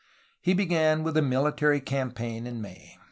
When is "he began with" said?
0.41-1.15